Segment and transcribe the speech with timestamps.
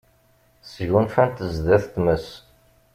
[0.71, 2.27] Sgunfant sdat tmes.